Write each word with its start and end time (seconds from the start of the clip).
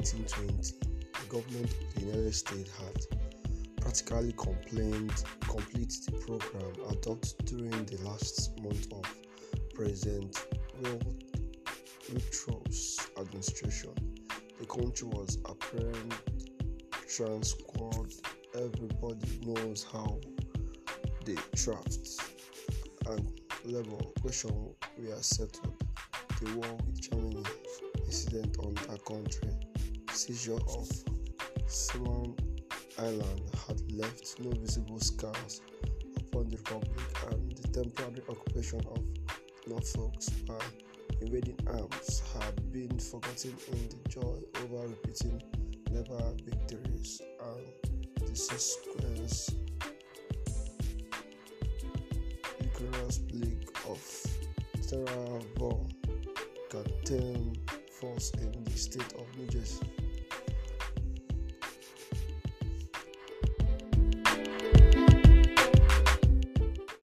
1920, 0.00 0.74
the 1.12 1.26
government 1.28 1.70
of 1.70 1.94
the 1.94 2.00
United 2.00 2.34
States 2.34 2.70
had 2.78 2.96
practically 3.80 4.32
completed 4.32 5.10
the 6.06 6.12
program 6.26 6.72
adopted 6.90 7.44
during 7.46 7.84
the 7.86 7.98
last 8.04 8.60
month 8.62 8.92
of 8.92 9.04
President 9.74 10.36
Winthrop's 12.12 13.10
administration. 13.18 13.94
The 14.58 14.66
country 14.66 15.08
was 15.08 15.38
apparently 15.44 16.16
transformed. 17.08 18.12
Everybody 18.54 19.40
knows 19.46 19.86
how 19.92 20.18
the 21.24 21.38
draft 21.54 21.98
and 23.06 23.40
labor 23.64 24.04
question 24.20 24.74
were 24.98 25.22
settled. 25.22 25.74
The 26.40 26.56
war 26.56 26.78
with 26.86 27.00
Germany, 27.00 27.19
incident 28.10 28.56
on 28.58 28.74
that 28.74 29.04
country, 29.04 29.50
seizure 30.10 30.58
of 30.76 30.88
Samoan 31.68 32.34
Island 32.98 33.42
had 33.68 33.80
left 33.92 34.34
no 34.40 34.50
visible 34.50 34.98
scars 34.98 35.60
upon 36.16 36.48
the 36.48 36.56
Republic, 36.56 36.98
and 37.30 37.56
the 37.56 37.68
temporary 37.68 38.22
occupation 38.28 38.80
of 38.80 38.98
Norfolk 39.68 40.14
by 40.44 40.58
invading 41.20 41.56
arms 41.68 42.22
had 42.34 42.72
been 42.72 42.98
forgotten 42.98 43.54
in 43.70 43.88
the 43.88 44.08
joy 44.08 44.38
over 44.64 44.88
repeating 44.88 45.40
naval 45.92 46.36
victories 46.44 47.22
and 47.46 48.28
the 48.28 48.34
subsequent 48.34 49.50
vigorous 52.58 53.18
plague 53.18 53.70
of 53.88 54.02
terror 54.88 55.40
Canteen 56.70 57.69
in 58.02 58.64
the 58.64 58.70
state 58.78 59.12
of 59.18 59.26
New 59.36 59.46
Jersey. 59.46 59.89